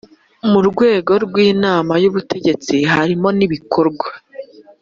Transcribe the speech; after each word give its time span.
murwego 0.51 1.13
rw 1.25 1.35
inama 1.51 1.93
y 2.03 2.05
ubutegetsi 2.09 2.75
harimo 2.93 3.27
n 3.37 3.39
ibikorwa 3.45 4.09